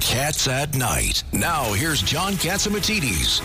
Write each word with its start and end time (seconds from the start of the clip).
Cats 0.00 0.48
at 0.48 0.74
Night. 0.76 1.22
Now, 1.32 1.72
here's 1.72 2.02
John 2.02 2.32
Catsimatidis. 2.34 3.40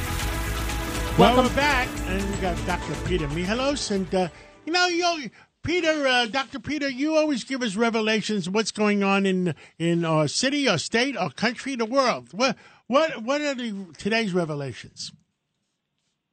Welcome 1.17 1.53
back, 1.55 1.88
and 2.07 2.29
we 2.29 2.35
got 2.41 2.57
Dr. 2.66 2.93
Peter 3.07 3.27
Michalos, 3.27 3.91
and 3.91 4.13
uh, 4.13 4.29
you 4.65 4.73
know, 4.73 4.88
you 4.88 5.29
Peter, 5.65 6.07
uh, 6.07 6.27
Dr. 6.27 6.59
Peter, 6.59 6.88
you 6.88 7.15
always 7.15 7.43
give 7.43 7.63
us 7.63 7.76
revelations. 7.76 8.48
What's 8.49 8.71
going 8.71 9.03
on 9.03 9.26
in 9.26 9.55
in 9.79 10.05
our 10.05 10.27
city, 10.27 10.67
our 10.67 10.77
state, 10.77 11.17
our 11.17 11.31
country, 11.31 11.76
the 11.76 11.85
world? 11.85 12.29
What 12.34 12.55
what 12.87 13.23
what 13.23 13.41
are 13.41 13.55
the, 13.55 13.87
today's 13.98 14.34
revelations? 14.34 15.12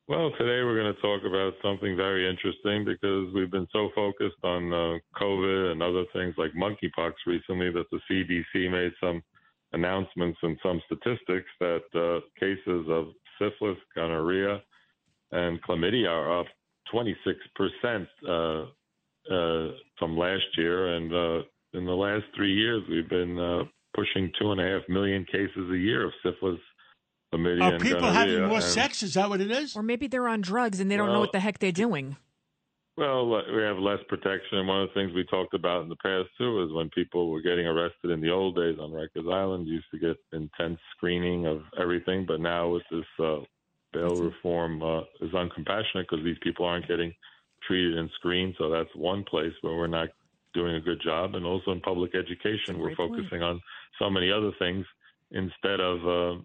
Well, 0.09 0.31
today 0.33 0.63
we're 0.63 0.77
going 0.77 0.95
to 0.95 1.01
talk 1.01 1.23
about 1.25 1.55
something 1.63 1.97
very 1.97 2.29
interesting 2.29 2.85
because 2.85 3.33
we've 3.33 3.51
been 3.51 3.69
so 3.73 3.89
focused 3.95 4.43
on 4.45 4.71
uh, 4.73 4.99
COVID 5.19 5.73
and 5.73 5.83
other 5.83 6.05
things 6.13 6.35
like 6.37 6.51
monkeypox 6.53 7.13
recently 7.27 7.71
that 7.71 7.87
the 7.91 8.01
CDC 8.11 8.71
made 8.71 8.93
some 9.01 9.23
announcements 9.73 10.39
and 10.43 10.59
some 10.63 10.81
statistics 10.87 11.49
that 11.61 11.83
uh, 11.95 12.21
cases 12.39 12.87
of 12.91 13.07
syphilis, 13.39 13.79
gonorrhea, 13.95 14.61
and 15.33 15.61
chlamydia 15.63 16.09
are 16.09 16.41
up 16.41 16.47
26% 16.95 18.07
uh, 18.29 18.33
uh, 19.33 19.73
from 19.99 20.17
last 20.17 20.45
year. 20.57 20.95
And 20.97 21.13
uh, 21.13 21.43
in 21.73 21.87
the 21.87 21.93
last 21.93 22.25
three 22.37 22.53
years, 22.55 22.83
we've 22.91 23.09
been 23.09 23.39
uh, 23.39 23.65
pushing 23.95 24.31
two 24.41 24.53
and 24.53 24.61
a 24.61 24.65
half 24.65 24.83
million 24.89 25.25
cases 25.25 25.71
a 25.71 25.77
year 25.79 26.05
of 26.07 26.13
syphilis, 26.23 26.61
chlamydia, 27.33 27.63
Are 27.63 27.75
and 27.75 27.83
people 27.83 28.11
having 28.11 28.47
more 28.47 28.57
And- 28.57 28.65
sex? 28.65 29.03
Is 29.03 29.15
that 29.15 29.29
what 29.31 29.41
it 29.41 29.51
is? 29.51 29.75
Or 29.77 29.83
maybe 29.83 30.07
they're 30.07 30.29
on 30.29 30.41
drugs 30.43 30.81
and 30.81 30.91
they 30.91 30.97
don't 30.97 31.13
know 31.13 31.21
what 31.21 31.33
the 31.33 31.41
heck 31.41 31.59
they're 31.59 31.73
doing. 31.73 32.17
Well, 32.97 33.27
we 33.27 33.63
have 33.63 33.79
less 33.79 34.01
protection. 34.09 34.59
And 34.59 34.69
one 34.69 34.83
of 34.83 34.89
the 34.89 34.95
things 34.95 35.15
we 35.15 35.25
talked 35.25 35.55
about 35.55 35.83
in 35.83 35.89
the 35.89 35.97
past, 35.97 36.29
too, 36.37 36.63
is 36.63 36.73
when 36.73 36.91
people 36.91 37.31
were 37.31 37.41
getting 37.41 37.67
arrested 37.67 38.11
in 38.11 38.21
the 38.21 38.31
old 38.31 38.57
days 38.57 38.77
on 38.79 38.91
Rikers 38.91 39.33
Island, 39.33 39.67
you 39.67 39.75
used 39.75 39.91
to 39.93 39.99
get 39.99 40.17
intense 40.33 40.79
screening 40.97 41.47
of 41.47 41.63
everything. 41.81 42.27
But 42.27 42.41
now 42.41 42.69
with 42.69 42.83
this 42.91 43.07
uh, 43.19 43.41
bail 43.95 44.15
reform 44.17 44.83
uh, 44.83 45.01
is 45.23 45.33
uncompassionate 45.33 46.07
because 46.11 46.23
these 46.23 46.37
people 46.43 46.67
aren't 46.67 46.87
getting 46.87 47.15
treated 47.67 47.97
and 47.97 48.11
screened. 48.17 48.57
So 48.59 48.69
that's 48.69 48.95
one 48.95 49.25
place 49.25 49.55
where 49.63 49.77
we're 49.77 49.87
not 49.87 50.11
doing 50.53 50.75
a 50.75 50.81
good 50.81 51.01
job. 51.03 51.35
And 51.35 51.47
also 51.47 51.71
in 51.71 51.81
public 51.81 52.15
education, 52.15 52.79
we're 52.79 52.89
great 52.89 52.99
point. 52.99 53.17
focusing 53.17 53.43
on 53.43 53.59
so 53.99 54.11
many 54.11 54.31
other 54.31 54.53
things 54.59 54.85
instead 55.31 55.81
of 55.81 56.07
uh, 56.07 56.43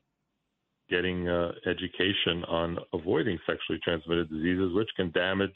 getting 0.90 1.28
uh, 1.28 1.52
education 1.66 2.45
on 2.45 2.78
avoiding 2.94 3.38
sexually 3.45 3.80
transmitted 3.84 4.30
diseases, 4.30 4.73
which 4.73 4.88
can 4.95 5.12
damage 5.12 5.52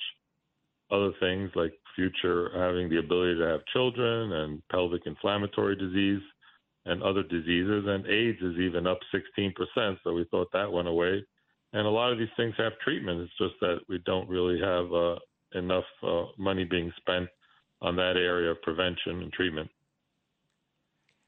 other 0.92 1.12
things 1.20 1.52
like 1.56 1.74
future 1.96 2.50
having 2.56 2.90
the 2.90 3.00
ability 3.00 3.38
to 3.40 3.46
have 3.46 3.66
children 3.74 4.32
and 4.34 4.62
pelvic 4.70 5.02
inflammatory 5.06 5.76
disease 5.76 6.22
and 6.86 7.02
other 7.04 7.24
diseases. 7.24 7.86
And 7.88 8.06
AIDS 8.06 8.42
is 8.42 8.58
even 8.60 8.88
up 8.88 9.00
16%. 9.14 9.98
So 10.04 10.14
we 10.14 10.26
thought 10.32 10.52
that 10.54 10.72
went 10.72 10.88
away. 10.88 11.24
And 11.74 11.88
a 11.88 11.90
lot 11.90 12.12
of 12.12 12.18
these 12.18 12.28
things 12.36 12.54
have 12.58 12.74
treatment. 12.84 13.22
It's 13.22 13.38
just 13.38 13.60
that 13.62 13.80
we 13.88 14.00
don't 14.06 14.30
really 14.30 14.60
have 14.60 14.92
uh, 14.94 15.16
enough 15.54 15.86
uh, 16.04 16.26
money 16.38 16.66
being 16.66 16.92
spent 16.98 17.30
on 17.82 17.96
that 17.96 18.18
area 18.18 18.52
of 18.52 18.62
prevention 18.62 19.22
and 19.22 19.32
treatment. 19.32 19.70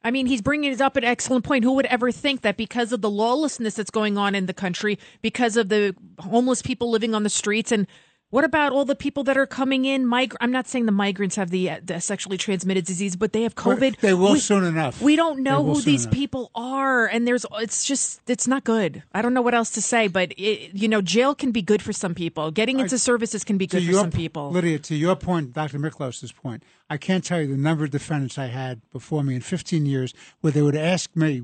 I 0.05 0.11
mean, 0.11 0.25
he's 0.25 0.41
bringing 0.41 0.73
it 0.73 0.81
up 0.81 0.97
an 0.97 1.05
excellent 1.05 1.45
point. 1.45 1.63
Who 1.63 1.73
would 1.73 1.85
ever 1.85 2.11
think 2.11 2.41
that 2.41 2.57
because 2.57 2.91
of 2.91 3.01
the 3.01 3.09
lawlessness 3.09 3.75
that's 3.75 3.89
going 3.89 4.17
on 4.17 4.35
in 4.35 4.47
the 4.47 4.53
country, 4.53 4.99
because 5.21 5.55
of 5.55 5.69
the 5.69 5.95
homeless 6.19 6.61
people 6.61 6.89
living 6.89 7.15
on 7.15 7.23
the 7.23 7.29
streets, 7.29 7.71
and 7.71 7.87
what 8.33 8.43
about 8.43 8.71
all 8.71 8.83
the 8.83 8.95
people 8.95 9.23
that 9.25 9.37
are 9.37 9.45
coming 9.45 9.85
in? 9.85 10.09
Mig- 10.09 10.35
I'm 10.41 10.51
not 10.51 10.67
saying 10.67 10.87
the 10.87 10.91
migrants 10.91 11.35
have 11.35 11.51
the, 11.51 11.69
uh, 11.69 11.79
the 11.83 12.01
sexually 12.01 12.35
transmitted 12.35 12.83
disease, 12.83 13.15
but 13.15 13.31
they 13.31 13.43
have 13.43 13.53
COVID. 13.53 13.99
They 13.99 14.15
will 14.15 14.33
We- 14.33 14.39
soon 14.39 14.63
enough. 14.63 14.99
We 14.99 15.15
don't 15.15 15.43
know 15.43 15.63
who 15.63 15.79
these 15.81 16.05
enough. 16.05 16.13
people 16.15 16.49
are, 16.55 17.05
and 17.05 17.27
there's 17.27 17.45
it's 17.59 17.85
just 17.85 18.21
it's 18.27 18.47
not 18.47 18.63
good. 18.63 19.03
I 19.13 19.21
don't 19.21 19.35
know 19.35 19.43
what 19.43 19.53
else 19.53 19.69
to 19.77 19.83
say, 19.83 20.07
but 20.07 20.31
it, 20.35 20.71
you 20.73 20.87
know, 20.87 20.99
jail 20.99 21.35
can 21.35 21.51
be 21.51 21.61
good 21.61 21.83
for 21.83 21.93
some 21.93 22.15
people. 22.15 22.49
Getting 22.49 22.79
into 22.79 22.97
services 22.97 23.43
can 23.43 23.57
be 23.59 23.67
good 23.67 23.85
for 23.85 23.93
some 23.93 24.09
p- 24.09 24.17
people. 24.17 24.49
Lydia, 24.49 24.79
to 24.79 24.95
your 24.95 25.15
point, 25.15 25.53
Dr. 25.53 25.77
Michalos' 25.77 26.33
point, 26.35 26.63
I 26.89 26.97
can't 26.97 27.23
tell 27.23 27.39
you 27.39 27.47
the 27.47 27.55
number 27.55 27.83
of 27.83 27.91
defendants 27.91 28.39
I 28.39 28.47
had 28.47 28.81
before 28.91 29.23
me 29.23 29.35
in 29.35 29.41
15 29.41 29.85
years 29.85 30.11
where 30.41 30.51
they 30.51 30.63
would 30.63 30.75
ask 30.75 31.15
me 31.15 31.43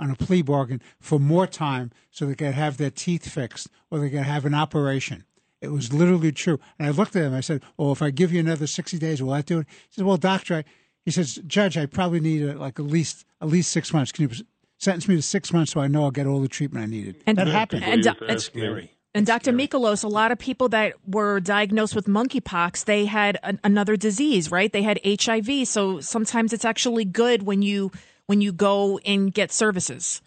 on 0.00 0.10
a 0.10 0.16
plea 0.16 0.42
bargain 0.42 0.82
for 0.98 1.20
more 1.20 1.46
time 1.46 1.92
so 2.10 2.26
they 2.26 2.34
could 2.34 2.52
have 2.52 2.78
their 2.78 2.90
teeth 2.90 3.28
fixed 3.28 3.68
or 3.92 4.00
they 4.00 4.10
could 4.10 4.20
have 4.34 4.44
an 4.44 4.54
operation. 4.54 5.22
It 5.66 5.72
was 5.72 5.92
literally 5.92 6.32
true. 6.32 6.58
And 6.78 6.88
I 6.88 6.90
looked 6.90 7.14
at 7.16 7.24
him. 7.24 7.34
I 7.34 7.40
said, 7.40 7.62
"Oh, 7.78 7.92
if 7.92 8.00
I 8.02 8.10
give 8.10 8.32
you 8.32 8.40
another 8.40 8.66
60 8.66 8.98
days, 8.98 9.22
will 9.22 9.32
that 9.32 9.46
do 9.46 9.58
it?" 9.60 9.66
He 9.88 9.94
said, 9.96 10.04
"Well, 10.06 10.16
doctor," 10.16 10.54
I, 10.56 10.64
he 11.04 11.10
says, 11.10 11.40
"Judge, 11.46 11.76
I 11.76 11.86
probably 11.86 12.20
need 12.20 12.48
uh 12.48 12.54
like 12.58 12.78
at 12.78 12.86
least 12.86 13.24
at 13.40 13.48
least 13.48 13.70
six 13.72 13.92
months. 13.92 14.12
Can 14.12 14.28
you 14.28 14.34
sentence 14.78 15.08
me 15.08 15.16
to 15.16 15.22
six 15.22 15.52
months 15.52 15.72
so 15.72 15.80
I 15.80 15.88
know 15.88 16.04
I'll 16.04 16.10
get 16.10 16.26
all 16.26 16.40
the 16.40 16.48
treatment 16.48 16.84
I 16.84 16.86
needed?" 16.88 17.16
And- 17.26 17.36
that 17.38 17.46
happened. 17.48 17.84
and- 17.84 18.02
People 18.02 18.28
used 18.28 18.52
to 18.52 18.58
and- 18.60 18.66
ask 18.70 18.82
me- 18.82 18.90
And 19.14 19.24
Dr. 19.24 19.50
Michalos, 19.52 20.04
a 20.04 20.08
lot 20.08 20.30
of 20.30 20.38
people 20.38 20.68
that 20.68 20.92
were 21.06 21.40
diagnosed 21.40 21.94
with 21.96 22.06
monkeypox, 22.06 22.84
they 22.84 23.06
had 23.06 23.38
an, 23.42 23.58
another 23.64 23.96
disease, 23.96 24.50
right? 24.50 24.70
They 24.70 24.82
had 24.82 25.00
HIV. 25.06 25.66
So 25.66 26.00
sometimes 26.00 26.52
it's 26.52 26.66
actually 26.66 27.06
good 27.06 27.42
when 27.44 27.62
you 27.62 27.90
when 28.26 28.40
you 28.42 28.52
go 28.52 28.98
and 29.06 29.32
get 29.32 29.52
services. 29.52 30.20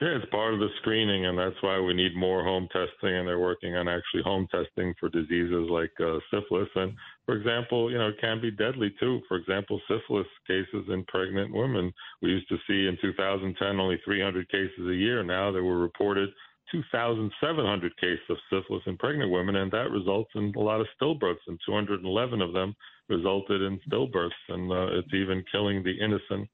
Yeah, 0.00 0.14
it's 0.14 0.30
part 0.30 0.54
of 0.54 0.60
the 0.60 0.68
screening, 0.80 1.26
and 1.26 1.36
that's 1.36 1.60
why 1.60 1.80
we 1.80 1.92
need 1.92 2.14
more 2.14 2.44
home 2.44 2.68
testing. 2.70 3.16
And 3.16 3.26
they're 3.26 3.40
working 3.40 3.74
on 3.74 3.88
actually 3.88 4.22
home 4.22 4.46
testing 4.48 4.94
for 5.00 5.08
diseases 5.08 5.66
like 5.68 5.90
uh, 5.98 6.18
syphilis. 6.30 6.68
And 6.76 6.92
for 7.26 7.34
example, 7.34 7.90
you 7.90 7.98
know, 7.98 8.08
it 8.08 8.20
can 8.20 8.40
be 8.40 8.52
deadly 8.52 8.94
too. 9.00 9.20
For 9.26 9.36
example, 9.36 9.80
syphilis 9.88 10.28
cases 10.46 10.86
in 10.88 11.02
pregnant 11.08 11.52
women. 11.52 11.92
We 12.22 12.30
used 12.30 12.48
to 12.48 12.58
see 12.68 12.86
in 12.86 12.96
2010 13.02 13.80
only 13.80 14.00
300 14.04 14.48
cases 14.48 14.86
a 14.86 14.94
year. 14.94 15.24
Now 15.24 15.50
there 15.50 15.64
were 15.64 15.80
reported 15.80 16.30
2,700 16.70 17.96
cases 17.96 18.20
of 18.30 18.36
syphilis 18.50 18.84
in 18.86 18.96
pregnant 18.98 19.32
women, 19.32 19.56
and 19.56 19.72
that 19.72 19.90
results 19.90 20.30
in 20.36 20.52
a 20.56 20.60
lot 20.60 20.80
of 20.80 20.86
stillbirths. 21.00 21.42
And 21.48 21.58
211 21.66 22.40
of 22.40 22.52
them 22.52 22.76
resulted 23.08 23.62
in 23.62 23.80
stillbirths, 23.90 24.30
and 24.48 24.70
uh, 24.70 24.98
it's 24.98 25.12
even 25.12 25.44
killing 25.50 25.82
the 25.82 25.98
innocent 25.98 26.48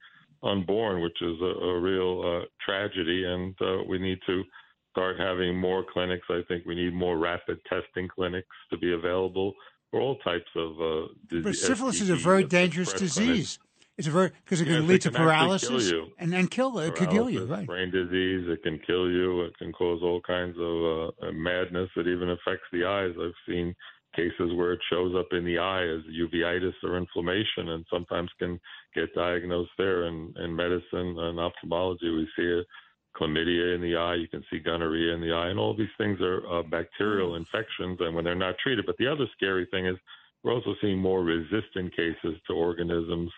unborn, 0.44 1.03
which 1.03 1.21
is 1.21 1.41
a, 1.41 1.65
a 1.65 1.81
real 1.81 2.22
uh, 2.43 2.47
tragedy. 2.65 3.25
And 3.25 3.55
uh, 3.60 3.82
we 3.88 3.99
need 3.99 4.19
to 4.27 4.43
start 4.91 5.19
having 5.19 5.59
more 5.59 5.84
clinics. 5.93 6.27
I 6.31 6.41
think 6.49 6.65
we 6.66 6.75
need 6.75 6.94
more 6.94 7.19
rapid 7.19 7.59
testing 7.69 8.09
clinics 8.09 8.47
to 8.71 8.78
be 8.78 8.93
available 8.93 9.55
for 9.91 10.00
all 10.00 10.16
types 10.19 10.50
of 10.56 10.81
uh, 10.81 11.06
disease. 11.28 11.44
But 11.44 11.55
syphilis 11.56 12.00
is 12.00 12.10
a 12.10 12.16
very 12.16 12.44
dangerous 12.44 12.93
disease. 12.93 13.59
It's 13.97 14.09
a 14.09 14.10
very 14.10 14.32
because 14.44 14.60
it 14.60 14.66
Yes, 14.66 14.75
can 14.75 14.84
it 14.84 14.88
lead 14.88 15.00
to 15.03 15.10
can 15.10 15.22
actually 15.22 15.25
paralysis 15.25 15.93
and 16.19 16.32
then 16.32 16.49
kill 16.49 16.78
it 16.81 16.97
could 16.97 17.11
kill 17.11 17.31
you, 17.31 17.44
right? 17.44 17.65
Brain 17.65 17.93
disease. 17.93 18.49
It 18.49 18.62
can 18.65 18.81
kill 18.84 19.09
you. 19.09 19.43
It 19.43 19.56
can 19.56 19.72
cause 19.72 20.00
all 20.03 20.21
kinds 20.21 20.56
of 20.59 21.15
uh, 21.22 21.32
madness. 21.32 21.88
It 21.97 22.09
even 22.09 22.31
affects 22.31 22.66
the 22.72 22.84
eyes. 22.84 23.12
I've 23.21 23.31
seen 23.47 23.75
cases 24.14 24.52
where 24.54 24.72
it 24.72 24.80
shows 24.91 25.14
up 25.16 25.28
in 25.32 25.44
the 25.44 25.58
eye 25.58 25.82
as 25.82 26.02
uveitis 26.12 26.75
or 26.82 26.97
inflammation, 26.97 27.70
and 27.70 27.84
sometimes 27.92 28.30
can 28.38 28.58
get 28.94 29.14
diagnosed 29.14 29.70
there. 29.76 30.04
In, 30.04 30.34
in 30.42 30.54
medicine 30.54 31.19
and 31.19 31.38
ophthalmology, 31.41 32.10
we 32.10 32.28
see 32.36 32.44
it. 32.44 32.66
Chlamydia 33.16 33.76
in 33.76 33.81
the 33.81 33.94
eye, 33.94 34.16
you 34.16 34.26
can 34.26 34.43
see 34.50 34.58
gonorrhea 34.58 35.14
in 35.14 35.20
the 35.20 35.32
eye, 35.32 35.49
and 35.49 35.58
all 35.58 35.76
these 35.76 35.87
things 35.99 36.20
are 36.20 36.44
uh, 36.52 36.62
bacterial 36.64 37.37
infections, 37.37 37.96
and 38.00 38.12
when 38.12 38.25
they're 38.25 38.34
not 38.34 38.56
treated. 38.58 38.87
But 38.87 38.96
the 38.99 39.06
other 39.06 39.26
scary 39.37 39.69
thing 39.70 39.87
is 39.87 39.96
we're 40.43 40.52
also 40.52 40.75
seeing 40.81 40.99
more 40.99 41.22
resistant 41.22 41.94
cases 41.94 42.34
to 42.49 42.55
organisms 42.55 43.31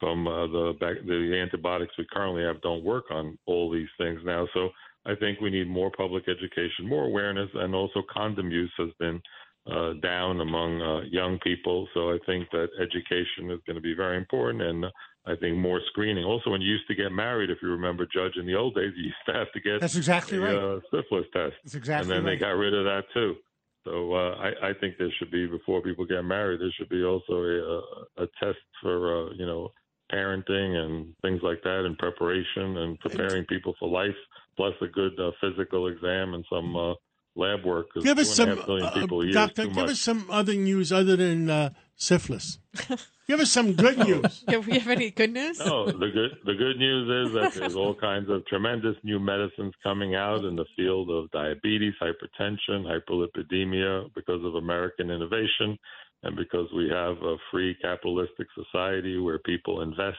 from 0.00 0.26
uh, 0.26 0.46
the 0.48 0.74
the 1.06 1.40
antibiotics 1.40 1.92
we 1.96 2.06
currently 2.10 2.42
have 2.42 2.60
don't 2.62 2.82
work 2.82 3.04
on 3.10 3.38
all 3.46 3.70
these 3.70 3.88
things 3.98 4.20
now. 4.24 4.48
So 4.52 4.70
I 5.06 5.14
think 5.14 5.40
we 5.40 5.50
need 5.50 5.68
more 5.68 5.90
public 5.90 6.24
education, 6.28 6.88
more 6.88 7.04
awareness, 7.04 7.50
and 7.54 7.74
also 7.74 8.02
condom 8.12 8.50
use 8.50 8.72
has 8.78 8.90
been 8.98 9.22
uh, 9.66 9.92
down 10.02 10.40
among 10.40 10.80
uh, 10.80 11.00
young 11.10 11.38
people. 11.42 11.88
So 11.94 12.10
I 12.10 12.18
think 12.26 12.50
that 12.50 12.68
education 12.80 13.50
is 13.50 13.60
going 13.66 13.76
to 13.76 13.80
be 13.80 13.94
very 13.94 14.16
important, 14.16 14.62
and 14.62 14.86
I 15.26 15.36
think 15.36 15.56
more 15.56 15.80
screening. 15.88 16.24
Also, 16.24 16.50
when 16.50 16.60
you 16.60 16.72
used 16.72 16.88
to 16.88 16.94
get 16.94 17.12
married, 17.12 17.50
if 17.50 17.58
you 17.62 17.68
remember, 17.68 18.06
Judge, 18.12 18.36
in 18.36 18.46
the 18.46 18.54
old 18.54 18.74
days, 18.74 18.92
you 18.96 19.04
used 19.04 19.16
to 19.26 19.34
have 19.34 19.52
to 19.52 19.60
get 19.60 19.80
That's 19.80 19.96
exactly 19.96 20.38
a, 20.38 20.40
right. 20.40 20.56
uh, 20.56 20.80
syphilis 20.90 21.26
test, 21.32 21.54
That's 21.62 21.74
exactly 21.74 22.02
and 22.02 22.10
then 22.10 22.24
right. 22.24 22.38
they 22.38 22.44
got 22.44 22.52
rid 22.52 22.74
of 22.74 22.84
that 22.84 23.04
too. 23.12 23.36
So 23.84 24.12
uh, 24.14 24.34
I, 24.36 24.70
I 24.70 24.72
think 24.80 24.96
there 24.98 25.12
should 25.18 25.30
be 25.30 25.46
before 25.46 25.80
people 25.82 26.04
get 26.04 26.22
married, 26.22 26.60
there 26.60 26.72
should 26.76 26.90
be 26.90 27.02
also 27.02 27.32
a, 27.32 28.22
a, 28.22 28.24
a 28.24 28.26
test 28.42 28.58
for 28.82 29.28
uh, 29.28 29.32
you 29.34 29.46
know 29.46 29.70
parenting 30.12 30.74
and 30.74 31.14
things 31.22 31.40
like 31.42 31.62
that 31.62 31.84
in 31.84 31.96
preparation 31.96 32.78
and 32.78 32.98
preparing 33.00 33.44
people 33.46 33.74
for 33.78 33.88
life, 33.88 34.16
plus 34.56 34.74
a 34.82 34.86
good 34.86 35.18
uh, 35.20 35.30
physical 35.40 35.86
exam 35.86 36.34
and 36.34 36.44
some 36.50 36.76
uh, 36.76 36.94
lab 37.36 37.64
work. 37.64 37.88
Give 38.02 38.18
us 38.18 38.34
some, 38.34 38.50
uh, 38.50 39.06
doctor. 39.32 39.66
Give 39.66 39.88
us 39.88 40.00
some 40.00 40.26
other 40.30 40.54
news 40.54 40.92
other 40.92 41.16
than 41.16 41.48
uh, 41.48 41.70
syphilis. 41.96 42.58
give 43.28 43.40
us 43.40 43.50
some 43.50 43.74
good 43.74 43.98
news. 43.98 44.44
Do 44.48 44.60
we 44.60 44.78
have 44.78 44.88
any 44.88 45.10
good 45.10 45.32
news? 45.32 45.58
No, 45.60 45.86
the 45.86 46.10
good 46.10 46.30
the 46.44 46.54
good 46.54 46.78
news 46.78 47.28
is 47.28 47.34
that 47.34 47.54
there's 47.54 47.76
all 47.76 47.94
kinds 47.94 48.28
of 48.30 48.44
tremendous 48.46 48.96
new 49.02 49.20
medicines 49.20 49.74
coming 49.82 50.14
out 50.14 50.44
in 50.44 50.56
the 50.56 50.66
field 50.76 51.10
of 51.10 51.30
diabetes, 51.30 51.94
hypertension, 52.02 52.84
hyperlipidemia 52.84 54.12
because 54.14 54.44
of 54.44 54.56
American 54.56 55.10
innovation 55.10 55.78
and 56.22 56.36
because 56.36 56.66
we 56.76 56.88
have 56.88 57.16
a 57.22 57.36
free 57.50 57.74
capitalistic 57.80 58.46
society 58.54 59.18
where 59.18 59.38
people 59.38 59.82
invest 59.82 60.18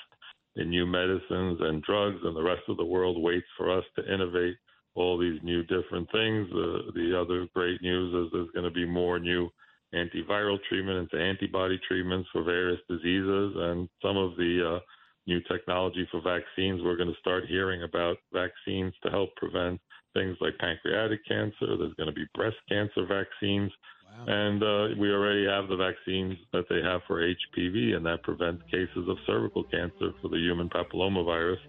in 0.56 0.69
new 0.69 0.86
medicines 0.86 1.60
and 1.62 1.84
drugs 1.84 2.19
and 2.24 2.36
the 2.36 2.44
rest 2.44 2.63
of 2.68 2.78
the 2.78 2.86
world 2.86 3.22
waits 3.22 3.46
for 3.56 3.75
us 3.75 3.84
to 3.96 4.13
innovate 4.13 4.56
all 4.96 5.18
these 5.18 5.40
new 5.44 5.64
different 5.64 6.10
things. 6.12 6.48
Uh, 6.52 6.92
the 6.94 7.18
other 7.20 7.48
great 7.54 7.82
news 7.82 8.14
is 8.14 8.32
there's 8.32 8.52
going 8.52 8.66
to 8.66 8.72
be 8.72 8.86
more 8.86 9.20
new 9.20 9.50
antiviral 9.94 10.58
treatments, 10.70 11.12
and 11.14 11.22
antibody 11.22 11.80
treatments 11.88 12.30
for 12.32 12.44
various 12.44 12.80
diseases, 12.90 13.54
and 13.56 13.90
some 14.02 14.18
of 14.18 14.36
the 14.38 14.76
uh, 14.76 14.80
new 15.28 15.42
technology 15.52 16.08
for 16.12 16.22
vaccines. 16.22 16.82
We're 16.84 16.98
going 16.98 17.14
to 17.14 17.20
start 17.20 17.46
hearing 17.48 17.84
about 17.84 18.18
vaccines 18.34 18.94
to 19.04 19.12
help 19.12 19.36
prevent 19.36 19.80
things 20.14 20.38
like 20.42 20.58
pancreatic 20.60 21.26
cancer. 21.28 21.78
There's 21.78 21.94
going 21.96 22.10
to 22.10 22.16
be 22.16 22.26
breast 22.36 22.58
cancer 22.70 23.06
vaccines. 23.06 23.72
Wow. 24.18 24.26
And 24.28 24.64
uh, 24.64 25.00
we 25.00 25.10
already 25.10 25.46
have 25.46 25.70
the 25.70 25.78
vaccines 25.78 26.38
that 26.52 26.66
they 26.70 26.82
have 26.82 27.02
for 27.08 27.22
HPV, 27.22 27.96
and 27.96 28.06
that 28.06 28.24
prevents 28.24 28.64
cases 28.64 29.08
of 29.08 29.18
cervical 29.26 29.64
cancer 29.64 30.12
for 30.22 30.28
the 30.28 30.38
human 30.38 30.70
papillomavirus. 30.70 31.60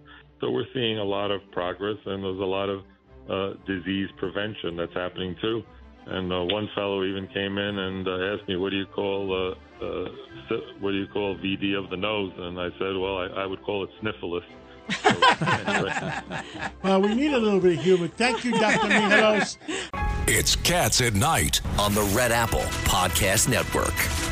So 0.41 0.51
we're 0.51 0.67
seeing 0.73 0.99
a 0.99 1.03
lot 1.03 1.31
of 1.31 1.39
progress, 1.51 1.97
and 2.05 2.23
there's 2.23 2.39
a 2.39 2.43
lot 2.43 2.69
of 2.69 2.81
uh, 3.29 3.53
disease 3.65 4.09
prevention 4.17 4.75
that's 4.75 4.93
happening 4.93 5.35
too. 5.41 5.63
And 6.05 6.33
uh, 6.33 6.43
one 6.43 6.69
fellow 6.75 7.03
even 7.05 7.27
came 7.27 7.57
in 7.57 7.79
and 7.79 8.07
uh, 8.07 8.33
asked 8.33 8.47
me, 8.47 8.57
"What 8.57 8.71
do 8.71 8.77
you 8.77 8.85
call 8.85 9.31
uh, 9.31 9.85
uh, 9.85 10.09
what 10.79 10.91
do 10.91 10.97
you 10.97 11.07
call 11.07 11.35
VD 11.37 11.77
of 11.81 11.89
the 11.89 11.97
nose?" 11.97 12.33
And 12.37 12.59
I 12.59 12.69
said, 12.71 12.97
"Well, 12.97 13.17
I, 13.17 13.27
I 13.43 13.45
would 13.45 13.63
call 13.63 13.83
it 13.83 13.89
sniffles." 14.01 14.43
well, 16.83 17.01
we 17.01 17.15
need 17.15 17.33
a 17.33 17.39
little 17.39 17.61
bit 17.61 17.77
of 17.77 17.83
humor. 17.83 18.09
Thank 18.09 18.43
you, 18.43 18.51
Dr. 18.51 18.89
Michalos. 18.89 19.57
It's 20.27 20.57
Cats 20.57 20.99
at 20.99 21.13
Night 21.13 21.61
on 21.79 21.93
the 21.93 22.03
Red 22.15 22.33
Apple 22.33 22.59
Podcast 22.85 23.47
Network. 23.47 24.22